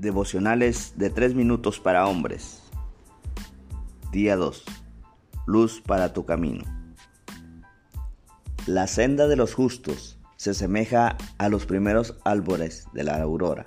[0.00, 2.62] Devocionales de 3 minutos para hombres.
[4.12, 4.62] Día 2.
[5.44, 6.62] Luz para tu camino.
[8.68, 13.66] La senda de los justos se asemeja a los primeros álbores de la aurora.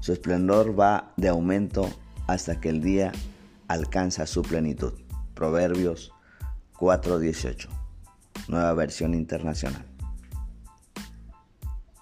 [0.00, 1.88] Su esplendor va de aumento
[2.26, 3.10] hasta que el día
[3.66, 4.92] alcanza su plenitud.
[5.32, 6.12] Proverbios
[6.78, 7.70] 4:18.
[8.48, 9.86] Nueva versión internacional.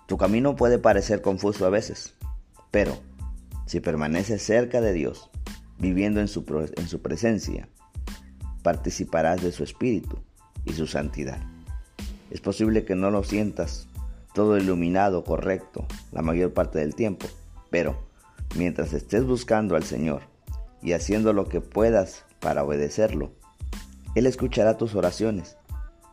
[0.09, 2.16] Tu camino puede parecer confuso a veces,
[2.73, 3.06] pero
[3.68, 5.30] si permaneces cerca de Dios,
[5.78, 6.42] viviendo en su,
[6.74, 7.68] en su presencia,
[8.62, 10.18] participarás de su espíritu
[10.64, 11.38] y su santidad.
[12.30, 13.86] Es posible que no lo sientas
[14.32, 17.27] todo iluminado, correcto, la mayor parte del tiempo,
[17.68, 18.08] pero
[18.56, 20.22] mientras estés buscando al Señor
[20.82, 23.32] y haciendo lo que puedas para obedecerlo,
[24.14, 25.58] Él escuchará tus oraciones,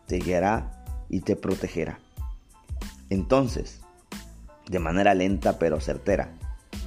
[0.07, 1.99] te guiará y te protegerá.
[3.09, 3.79] Entonces,
[4.69, 6.33] de manera lenta pero certera,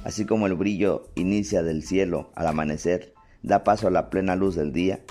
[0.03, 4.55] Así como el brillo inicia del cielo al amanecer, da paso a la plena luz
[4.55, 5.01] del día,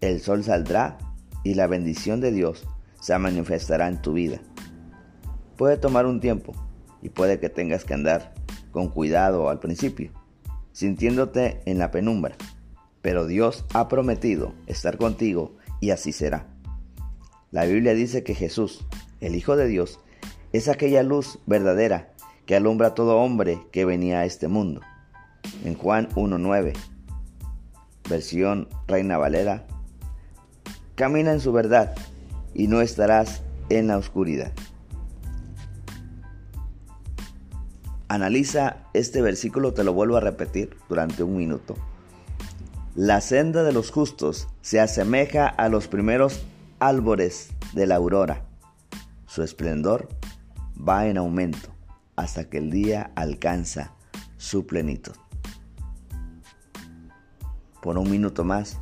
[0.00, 0.98] el sol saldrá
[1.44, 2.66] y la bendición de Dios
[3.00, 4.40] se manifestará en tu vida.
[5.56, 6.52] Puede tomar un tiempo
[7.02, 8.34] y puede que tengas que andar
[8.72, 10.10] con cuidado al principio,
[10.72, 12.36] sintiéndote en la penumbra,
[13.00, 16.48] pero Dios ha prometido estar contigo y así será.
[17.52, 18.84] La Biblia dice que Jesús,
[19.20, 20.00] el Hijo de Dios,
[20.52, 22.12] es aquella luz verdadera
[22.46, 24.80] que alumbra a todo hombre que venía a este mundo.
[25.64, 26.72] En Juan 1.9,
[28.08, 29.66] versión Reina Valera,
[30.94, 31.94] camina en su verdad
[32.54, 34.52] y no estarás en la oscuridad.
[38.08, 41.74] Analiza este versículo, te lo vuelvo a repetir durante un minuto.
[42.94, 46.44] La senda de los justos se asemeja a los primeros
[46.78, 48.42] árboles de la aurora.
[49.26, 50.08] Su esplendor
[50.76, 51.75] va en aumento
[52.16, 53.92] hasta que el día alcanza
[54.38, 55.14] su plenitud.
[57.82, 58.78] Por un minuto más,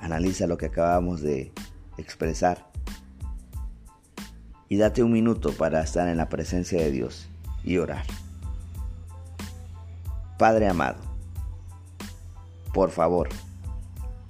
[0.00, 1.52] analiza lo que acabamos de
[1.98, 2.66] expresar
[4.68, 7.28] y date un minuto para estar en la presencia de Dios
[7.62, 8.04] y orar.
[10.38, 10.98] Padre amado,
[12.74, 13.28] por favor,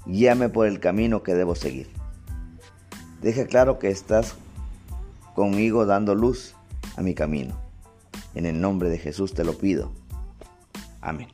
[0.04, 1.90] guíame por el camino que debo seguir.
[3.22, 4.34] Deja claro que estás
[5.34, 6.54] conmigo dando luz
[6.96, 7.56] a mi camino.
[8.34, 9.92] En el nombre de Jesús te lo pido.
[11.00, 11.28] Amén.